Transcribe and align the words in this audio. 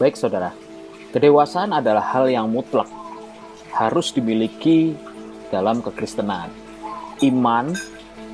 Baik 0.00 0.16
saudara, 0.16 0.56
kedewasaan 1.12 1.76
adalah 1.76 2.00
hal 2.00 2.24
yang 2.32 2.48
mutlak, 2.48 2.88
harus 3.68 4.08
dimiliki 4.16 4.96
dalam 5.52 5.84
kekristenan. 5.84 6.48
Iman 7.20 7.76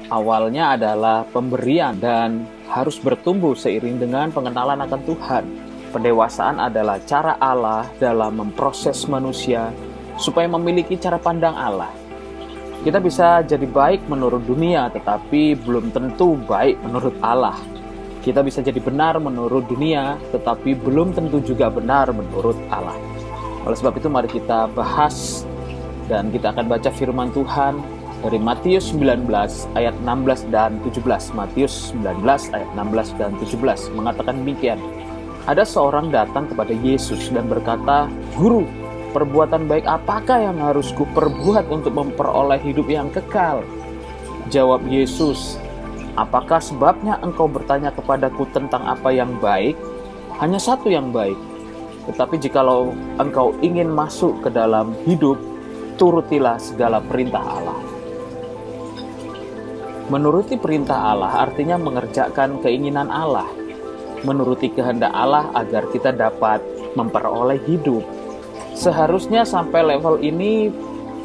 awalnya 0.06 0.78
adalah 0.78 1.26
pemberian 1.26 1.98
dan 1.98 2.46
harus 2.70 3.02
bertumbuh 3.02 3.58
seiring 3.58 3.98
dengan 3.98 4.30
pengenalan 4.30 4.78
akan 4.86 5.00
Tuhan. 5.10 5.44
Pendewasaan 5.90 6.62
adalah 6.62 7.02
cara 7.02 7.34
Allah 7.42 7.90
dalam 7.98 8.46
memproses 8.46 9.02
manusia 9.10 9.74
supaya 10.22 10.46
memiliki 10.46 10.94
cara 10.94 11.18
pandang 11.18 11.58
Allah. 11.58 11.90
Kita 12.86 13.02
bisa 13.02 13.42
jadi 13.42 13.66
baik 13.66 14.06
menurut 14.06 14.46
dunia, 14.46 14.86
tetapi 14.94 15.58
belum 15.58 15.90
tentu 15.90 16.38
baik 16.46 16.78
menurut 16.86 17.18
Allah. 17.18 17.58
Kita 18.26 18.42
bisa 18.42 18.58
jadi 18.58 18.82
benar 18.82 19.22
menurut 19.22 19.70
dunia, 19.70 20.18
tetapi 20.34 20.74
belum 20.74 21.14
tentu 21.14 21.38
juga 21.38 21.70
benar 21.70 22.10
menurut 22.10 22.58
Allah. 22.74 22.98
Oleh 23.62 23.78
sebab 23.78 23.94
itu 24.02 24.10
mari 24.10 24.26
kita 24.26 24.66
bahas 24.74 25.46
dan 26.10 26.34
kita 26.34 26.50
akan 26.50 26.66
baca 26.66 26.90
firman 26.90 27.30
Tuhan 27.30 27.78
dari 28.26 28.42
Matius 28.42 28.90
19 28.90 29.30
ayat 29.78 29.94
16 30.02 30.50
dan 30.50 30.82
17. 30.82 31.06
Matius 31.38 31.94
19 31.94 32.26
ayat 32.50 32.66
16 32.74 33.14
dan 33.14 33.30
17 33.38 33.94
mengatakan 33.94 34.42
demikian. 34.42 34.82
Ada 35.46 35.62
seorang 35.62 36.10
datang 36.10 36.50
kepada 36.50 36.74
Yesus 36.74 37.30
dan 37.30 37.46
berkata, 37.46 38.10
"Guru, 38.34 38.66
perbuatan 39.14 39.70
baik 39.70 39.86
apakah 39.86 40.50
yang 40.50 40.58
harus 40.58 40.90
kuperbuat 40.98 41.70
untuk 41.70 41.94
memperoleh 41.94 42.58
hidup 42.58 42.90
yang 42.90 43.06
kekal?" 43.14 43.62
Jawab 44.50 44.82
Yesus, 44.90 45.62
Apakah 46.16 46.64
sebabnya 46.64 47.20
engkau 47.20 47.44
bertanya 47.44 47.92
kepadaku 47.92 48.48
tentang 48.48 48.88
apa 48.88 49.12
yang 49.12 49.36
baik? 49.36 49.76
Hanya 50.40 50.56
satu 50.56 50.88
yang 50.88 51.12
baik. 51.12 51.36
Tetapi 52.08 52.40
jikalau 52.40 52.96
engkau 53.20 53.52
ingin 53.60 53.92
masuk 53.92 54.40
ke 54.40 54.48
dalam 54.48 54.96
hidup, 55.04 55.36
turutilah 56.00 56.56
segala 56.56 57.04
perintah 57.04 57.44
Allah. 57.44 57.80
Menuruti 60.08 60.56
perintah 60.56 61.12
Allah 61.12 61.44
artinya 61.44 61.76
mengerjakan 61.76 62.64
keinginan 62.64 63.12
Allah, 63.12 63.50
menuruti 64.24 64.72
kehendak 64.72 65.12
Allah 65.12 65.52
agar 65.52 65.84
kita 65.92 66.16
dapat 66.16 66.64
memperoleh 66.96 67.60
hidup. 67.68 68.06
Seharusnya 68.72 69.44
sampai 69.44 69.84
level 69.84 70.16
ini 70.24 70.72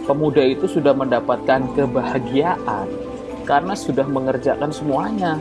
pemuda 0.04 0.44
itu 0.44 0.68
sudah 0.68 0.92
mendapatkan 0.92 1.64
kebahagiaan 1.78 3.01
karena 3.52 3.76
sudah 3.76 4.08
mengerjakan 4.08 4.72
semuanya. 4.72 5.36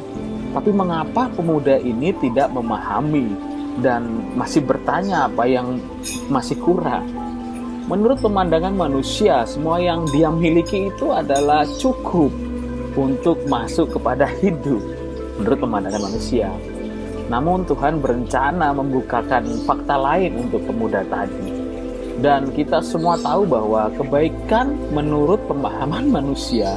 Tapi 0.50 0.74
mengapa 0.74 1.30
pemuda 1.30 1.78
ini 1.78 2.10
tidak 2.18 2.50
memahami 2.50 3.30
dan 3.78 4.02
masih 4.34 4.66
bertanya 4.66 5.30
apa 5.30 5.46
yang 5.46 5.78
masih 6.26 6.58
kurang? 6.58 7.06
Menurut 7.86 8.18
pemandangan 8.18 8.74
manusia, 8.74 9.46
semua 9.46 9.78
yang 9.78 10.10
dia 10.10 10.26
miliki 10.26 10.90
itu 10.90 11.14
adalah 11.14 11.62
cukup 11.78 12.34
untuk 12.98 13.46
masuk 13.46 13.94
kepada 13.94 14.26
hidup. 14.42 14.82
Menurut 15.38 15.58
pemandangan 15.62 16.02
manusia, 16.10 16.50
namun 17.30 17.62
Tuhan 17.62 18.02
berencana 18.02 18.74
membukakan 18.74 19.46
fakta 19.62 19.94
lain 19.94 20.50
untuk 20.50 20.66
pemuda 20.66 21.06
tadi. 21.06 21.62
Dan 22.18 22.50
kita 22.50 22.82
semua 22.82 23.14
tahu 23.22 23.46
bahwa 23.46 23.88
kebaikan 23.94 24.74
menurut 24.92 25.40
pemahaman 25.46 26.10
manusia 26.10 26.76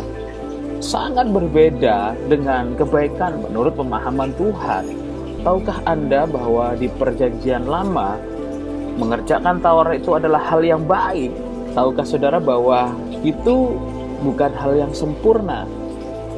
sangat 0.83 1.31
berbeda 1.31 2.11
dengan 2.27 2.75
kebaikan 2.75 3.39
menurut 3.39 3.71
pemahaman 3.79 4.35
Tuhan. 4.35 4.83
Tahukah 5.39 5.79
Anda 5.87 6.27
bahwa 6.27 6.75
di 6.75 6.91
Perjanjian 6.91 7.63
Lama 7.63 8.19
mengerjakan 8.99 9.63
tawar 9.63 9.95
itu 9.95 10.11
adalah 10.19 10.43
hal 10.43 10.59
yang 10.59 10.83
baik? 10.83 11.31
Tahukah 11.71 12.03
saudara 12.03 12.37
bahwa 12.37 12.91
itu 13.23 13.79
bukan 14.21 14.51
hal 14.59 14.75
yang 14.75 14.91
sempurna? 14.91 15.63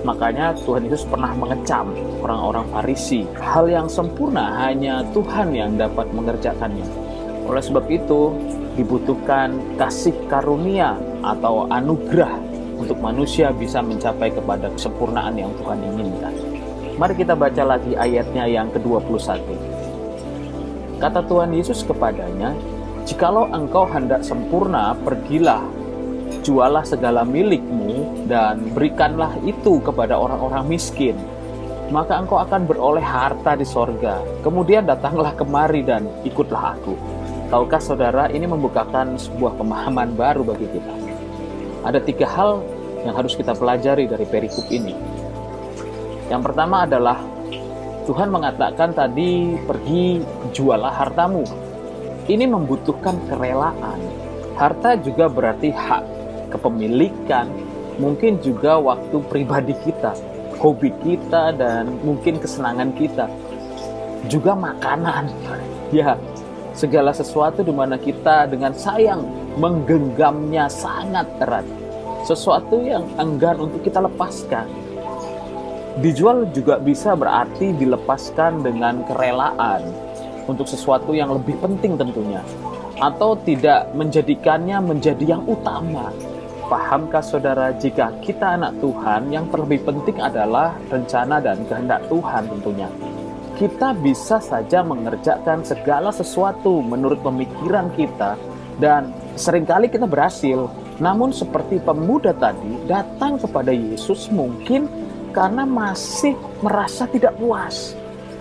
Makanya 0.06 0.54
Tuhan 0.62 0.86
Yesus 0.86 1.10
pernah 1.10 1.34
mengecam 1.34 1.90
orang-orang 2.22 2.70
Farisi. 2.70 3.26
Hal 3.42 3.66
yang 3.66 3.90
sempurna 3.90 4.70
hanya 4.70 5.02
Tuhan 5.10 5.58
yang 5.58 5.74
dapat 5.82 6.06
mengerjakannya. 6.14 6.86
Oleh 7.50 7.62
sebab 7.66 7.90
itu, 7.90 8.34
dibutuhkan 8.78 9.58
kasih 9.82 10.14
karunia 10.30 10.94
atau 11.26 11.66
anugerah 11.74 12.55
untuk 12.76 13.00
manusia 13.00 13.52
bisa 13.56 13.80
mencapai 13.80 14.32
kepada 14.32 14.68
kesempurnaan 14.76 15.36
yang 15.40 15.52
Tuhan 15.60 15.80
inginkan. 15.82 16.34
Mari 16.96 17.14
kita 17.20 17.36
baca 17.36 17.64
lagi 17.76 17.92
ayatnya 17.92 18.48
yang 18.48 18.72
ke-21. 18.72 19.44
Kata 20.96 21.20
Tuhan 21.28 21.52
Yesus 21.52 21.84
kepadanya, 21.84 22.56
Jikalau 23.06 23.52
engkau 23.54 23.86
hendak 23.86 24.26
sempurna, 24.26 24.98
pergilah, 25.06 25.62
jualah 26.42 26.82
segala 26.82 27.22
milikmu, 27.22 28.26
dan 28.26 28.74
berikanlah 28.74 29.38
itu 29.46 29.78
kepada 29.84 30.18
orang-orang 30.18 30.66
miskin. 30.66 31.14
Maka 31.94 32.18
engkau 32.18 32.42
akan 32.42 32.66
beroleh 32.66 33.04
harta 33.04 33.54
di 33.54 33.68
sorga. 33.68 34.18
Kemudian 34.42 34.90
datanglah 34.90 35.38
kemari 35.38 35.86
dan 35.86 36.10
ikutlah 36.26 36.74
aku. 36.74 36.98
Tahukah 37.54 37.78
saudara, 37.78 38.26
ini 38.34 38.50
membukakan 38.50 39.22
sebuah 39.22 39.54
pemahaman 39.54 40.18
baru 40.18 40.42
bagi 40.42 40.66
kita 40.66 41.05
ada 41.86 42.02
tiga 42.02 42.26
hal 42.26 42.66
yang 43.06 43.14
harus 43.14 43.38
kita 43.38 43.54
pelajari 43.54 44.10
dari 44.10 44.26
perikop 44.26 44.66
ini. 44.74 44.98
Yang 46.34 46.42
pertama 46.42 46.90
adalah 46.90 47.22
Tuhan 48.10 48.34
mengatakan 48.34 48.94
tadi 48.98 49.54
pergi 49.62 50.26
jualah 50.50 50.94
hartamu. 50.94 51.46
Ini 52.26 52.50
membutuhkan 52.50 53.22
kerelaan. 53.30 54.02
Harta 54.58 54.98
juga 54.98 55.30
berarti 55.30 55.70
hak 55.70 56.04
kepemilikan, 56.50 57.46
mungkin 58.02 58.42
juga 58.42 58.82
waktu 58.82 59.22
pribadi 59.30 59.78
kita, 59.86 60.18
hobi 60.58 60.90
kita 61.06 61.54
dan 61.54 61.94
mungkin 62.02 62.42
kesenangan 62.42 62.90
kita. 62.98 63.30
Juga 64.26 64.58
makanan. 64.58 65.30
Ya, 65.94 66.18
segala 66.76 67.16
sesuatu 67.16 67.64
di 67.64 67.72
mana 67.72 67.96
kita 67.96 68.52
dengan 68.52 68.76
sayang 68.76 69.24
menggenggamnya 69.56 70.68
sangat 70.68 71.26
erat. 71.40 71.64
Sesuatu 72.28 72.84
yang 72.84 73.08
enggan 73.16 73.64
untuk 73.64 73.82
kita 73.82 74.04
lepaskan. 74.04 74.68
Dijual 76.04 76.52
juga 76.52 76.76
bisa 76.76 77.16
berarti 77.16 77.72
dilepaskan 77.72 78.68
dengan 78.68 79.08
kerelaan 79.08 79.88
untuk 80.52 80.68
sesuatu 80.68 81.16
yang 81.16 81.32
lebih 81.32 81.56
penting 81.64 81.96
tentunya. 81.96 82.44
Atau 83.00 83.40
tidak 83.48 83.96
menjadikannya 83.96 84.84
menjadi 84.84 85.40
yang 85.40 85.44
utama. 85.48 86.12
Pahamkah 86.68 87.22
saudara 87.22 87.72
jika 87.78 88.12
kita 88.20 88.58
anak 88.58 88.76
Tuhan 88.82 89.30
yang 89.30 89.46
terlebih 89.54 89.86
penting 89.86 90.18
adalah 90.18 90.74
rencana 90.90 91.38
dan 91.38 91.62
kehendak 91.70 92.02
Tuhan 92.10 92.50
tentunya 92.50 92.90
kita 93.56 93.96
bisa 93.96 94.44
saja 94.44 94.84
mengerjakan 94.84 95.64
segala 95.64 96.12
sesuatu 96.12 96.84
menurut 96.84 97.24
pemikiran 97.24 97.88
kita 97.96 98.36
dan 98.84 99.16
sering 99.40 99.64
kali 99.64 99.88
kita 99.88 100.04
berhasil. 100.04 100.68
Namun 100.96 101.36
seperti 101.36 101.80
pemuda 101.84 102.32
tadi 102.32 102.88
datang 102.88 103.36
kepada 103.36 103.72
Yesus 103.72 104.32
mungkin 104.32 104.88
karena 105.36 105.68
masih 105.68 106.40
merasa 106.64 107.04
tidak 107.12 107.36
puas 107.36 107.96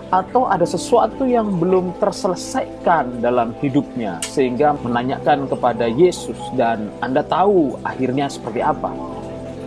atau 0.07 0.47
ada 0.47 0.63
sesuatu 0.63 1.27
yang 1.27 1.59
belum 1.59 1.99
terselesaikan 1.99 3.19
dalam 3.19 3.51
hidupnya 3.59 4.23
sehingga 4.23 4.77
menanyakan 4.79 5.51
kepada 5.51 5.91
Yesus 5.91 6.37
dan 6.55 6.87
Anda 7.03 7.25
tahu 7.27 7.75
akhirnya 7.83 8.31
seperti 8.31 8.63
apa. 8.63 8.95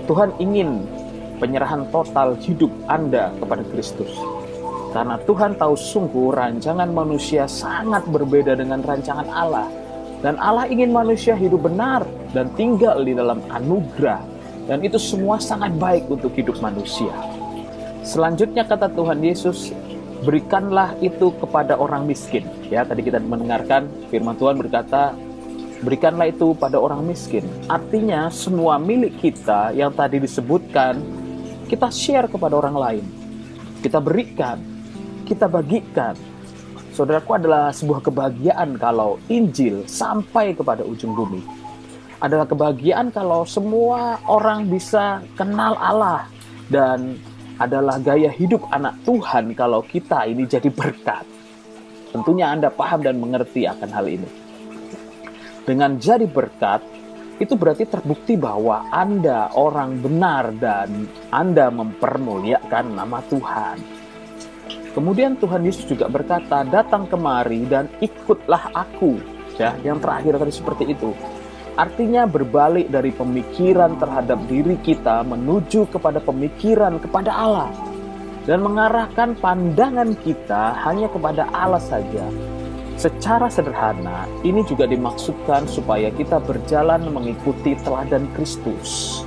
Tuhan 0.09 0.32
ingin 0.41 0.88
penyerahan 1.36 1.84
total 1.92 2.41
hidup 2.41 2.72
Anda 2.88 3.28
kepada 3.36 3.60
Kristus. 3.69 4.38
Karena 4.98 5.14
Tuhan 5.22 5.54
tahu 5.54 5.78
sungguh 5.78 6.34
rancangan 6.34 6.91
manusia 6.91 7.47
sangat 7.47 8.03
berbeda 8.10 8.59
dengan 8.59 8.83
rancangan 8.83 9.30
Allah 9.30 9.71
dan 10.18 10.34
Allah 10.42 10.66
ingin 10.66 10.91
manusia 10.91 11.39
hidup 11.39 11.71
benar 11.71 12.03
dan 12.34 12.50
tinggal 12.59 13.06
di 13.06 13.15
dalam 13.15 13.39
anugerah. 13.47 14.18
Dan 14.66 14.83
itu 14.83 14.98
semua 14.98 15.39
sangat 15.39 15.78
baik 15.78 16.10
untuk 16.10 16.34
hidup 16.34 16.59
manusia. 16.59 17.15
Selanjutnya 18.03 18.66
kata 18.66 18.91
Tuhan 18.91 19.22
Yesus, 19.22 19.71
berikanlah 20.27 20.98
itu 20.98 21.30
kepada 21.39 21.78
orang 21.78 22.03
miskin. 22.03 22.42
Ya, 22.66 22.83
tadi 22.83 23.06
kita 23.06 23.22
mendengarkan 23.22 23.86
firman 24.10 24.34
Tuhan 24.34 24.59
berkata, 24.59 25.15
berikanlah 25.86 26.27
itu 26.27 26.59
pada 26.59 26.83
orang 26.83 27.06
miskin. 27.06 27.47
Artinya 27.71 28.34
semua 28.34 28.83
milik 28.83 29.22
kita 29.22 29.71
yang 29.78 29.95
tadi 29.95 30.18
disebutkan, 30.18 30.98
kita 31.71 31.86
share 31.95 32.27
kepada 32.27 32.59
orang 32.59 32.74
lain. 32.74 33.04
Kita 33.78 34.03
berikan, 34.03 34.78
kita 35.28 35.45
bagikan, 35.45 36.16
Saudaraku 36.98 37.39
adalah 37.39 37.71
sebuah 37.71 38.03
kebahagiaan 38.10 38.75
kalau 38.75 39.22
Injil 39.30 39.86
sampai 39.86 40.51
kepada 40.51 40.83
ujung 40.83 41.15
bumi. 41.15 41.39
Adalah 42.19 42.42
kebahagiaan 42.42 43.15
kalau 43.15 43.47
semua 43.47 44.19
orang 44.27 44.66
bisa 44.66 45.22
kenal 45.39 45.78
Allah 45.78 46.27
dan 46.66 47.15
adalah 47.63 48.03
gaya 48.03 48.34
hidup 48.34 48.66
anak 48.75 48.98
Tuhan 49.07 49.54
kalau 49.54 49.86
kita 49.86 50.27
ini 50.27 50.42
jadi 50.42 50.66
berkat. 50.75 51.22
Tentunya 52.10 52.51
Anda 52.51 52.66
paham 52.66 53.07
dan 53.07 53.22
mengerti 53.22 53.63
akan 53.71 53.95
hal 53.95 54.10
ini. 54.10 54.27
Dengan 55.63 56.03
jadi 56.03 56.27
berkat, 56.27 56.83
itu 57.39 57.54
berarti 57.54 57.86
terbukti 57.86 58.34
bahwa 58.34 58.91
Anda 58.91 59.54
orang 59.54 60.03
benar 60.03 60.51
dan 60.59 61.07
Anda 61.31 61.71
mempermuliakan 61.71 62.98
nama 62.98 63.22
Tuhan. 63.31 63.97
Kemudian 64.98 65.39
Tuhan 65.39 65.62
Yesus 65.62 65.86
juga 65.86 66.10
berkata, 66.10 66.66
"Datang 66.66 67.06
kemari 67.06 67.62
dan 67.71 67.86
ikutlah 68.03 68.74
aku." 68.74 69.15
Ya, 69.54 69.78
yang 69.86 70.03
terakhir 70.03 70.42
tadi 70.42 70.50
seperti 70.50 70.91
itu. 70.91 71.15
Artinya 71.78 72.27
berbalik 72.27 72.91
dari 72.91 73.15
pemikiran 73.15 73.95
terhadap 74.03 74.42
diri 74.50 74.74
kita 74.83 75.22
menuju 75.22 75.86
kepada 75.95 76.18
pemikiran 76.18 76.98
kepada 76.98 77.30
Allah 77.30 77.71
dan 78.42 78.59
mengarahkan 78.66 79.39
pandangan 79.39 80.18
kita 80.18 80.74
hanya 80.83 81.06
kepada 81.15 81.47
Allah 81.54 81.78
saja. 81.78 82.27
Secara 82.98 83.47
sederhana, 83.47 84.27
ini 84.42 84.66
juga 84.66 84.91
dimaksudkan 84.91 85.71
supaya 85.71 86.10
kita 86.10 86.42
berjalan 86.42 87.06
mengikuti 87.15 87.78
teladan 87.86 88.27
Kristus. 88.34 89.22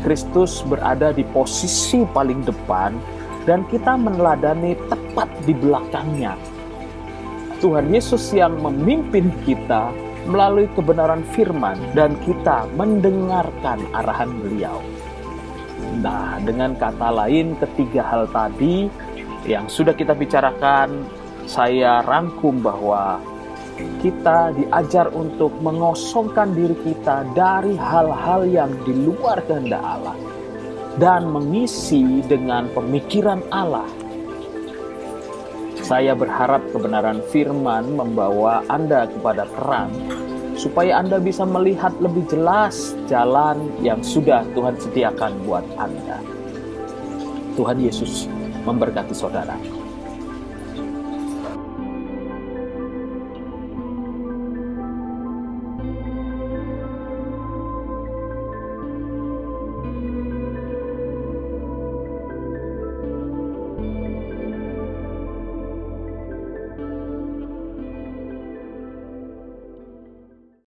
Kristus 0.00 0.64
berada 0.64 1.12
di 1.12 1.20
posisi 1.36 2.00
paling 2.08 2.48
depan 2.48 2.96
dan 3.46 3.66
kita 3.66 3.98
meneladani 3.98 4.78
tepat 4.86 5.28
di 5.46 5.54
belakangnya. 5.56 6.38
Tuhan 7.62 7.94
Yesus 7.94 8.34
yang 8.34 8.58
memimpin 8.58 9.30
kita 9.46 9.94
melalui 10.26 10.70
kebenaran 10.74 11.22
firman 11.34 11.78
dan 11.94 12.14
kita 12.22 12.66
mendengarkan 12.78 13.82
arahan 13.94 14.30
beliau. 14.42 14.78
Nah, 15.98 16.38
dengan 16.42 16.78
kata 16.78 17.10
lain 17.10 17.58
ketiga 17.58 18.06
hal 18.06 18.30
tadi 18.30 18.86
yang 19.46 19.66
sudah 19.66 19.94
kita 19.94 20.14
bicarakan, 20.14 21.06
saya 21.46 22.02
rangkum 22.06 22.62
bahwa 22.62 23.18
kita 23.98 24.54
diajar 24.54 25.10
untuk 25.10 25.50
mengosongkan 25.58 26.54
diri 26.54 26.74
kita 26.86 27.26
dari 27.34 27.74
hal-hal 27.74 28.46
yang 28.46 28.70
di 28.86 28.94
luar 28.94 29.42
kehendak 29.46 29.82
Allah 29.82 30.14
dan 31.00 31.28
mengisi 31.28 32.24
dengan 32.28 32.68
pemikiran 32.72 33.40
Allah 33.48 33.88
saya 35.82 36.14
berharap 36.14 36.62
kebenaran 36.72 37.20
firman 37.34 37.98
membawa 37.98 38.62
Anda 38.70 39.10
kepada 39.10 39.44
terang, 39.50 39.90
supaya 40.54 41.02
Anda 41.02 41.18
bisa 41.18 41.42
melihat 41.42 41.92
lebih 42.00 42.22
jelas 42.32 42.96
jalan 43.10 43.66
yang 43.82 44.00
sudah 44.00 44.46
Tuhan 44.56 44.78
sediakan 44.78 45.42
buat 45.44 45.66
Anda. 45.76 46.22
Tuhan 47.58 47.82
Yesus 47.82 48.30
memberkati 48.64 49.12
saudara. 49.12 49.81